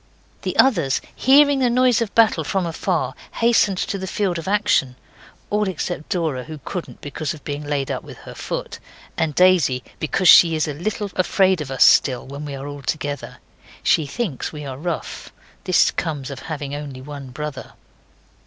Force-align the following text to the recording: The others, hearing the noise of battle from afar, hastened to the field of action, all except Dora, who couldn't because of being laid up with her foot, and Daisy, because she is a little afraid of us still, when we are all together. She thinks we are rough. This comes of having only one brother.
The 0.41 0.57
others, 0.57 0.99
hearing 1.15 1.59
the 1.59 1.69
noise 1.69 2.01
of 2.01 2.15
battle 2.15 2.43
from 2.43 2.65
afar, 2.65 3.13
hastened 3.33 3.77
to 3.77 3.99
the 3.99 4.07
field 4.07 4.39
of 4.39 4.47
action, 4.47 4.95
all 5.51 5.67
except 5.67 6.09
Dora, 6.09 6.45
who 6.45 6.57
couldn't 6.65 7.01
because 7.01 7.35
of 7.35 7.43
being 7.43 7.63
laid 7.63 7.91
up 7.91 8.01
with 8.01 8.17
her 8.25 8.33
foot, 8.33 8.79
and 9.15 9.35
Daisy, 9.35 9.83
because 9.99 10.27
she 10.27 10.55
is 10.55 10.67
a 10.67 10.73
little 10.73 11.11
afraid 11.15 11.61
of 11.61 11.69
us 11.69 11.83
still, 11.83 12.25
when 12.25 12.45
we 12.45 12.55
are 12.55 12.65
all 12.67 12.81
together. 12.81 13.37
She 13.83 14.07
thinks 14.07 14.51
we 14.51 14.65
are 14.65 14.75
rough. 14.75 15.31
This 15.65 15.91
comes 15.91 16.31
of 16.31 16.39
having 16.49 16.73
only 16.73 16.99
one 16.99 17.29
brother. 17.29 17.73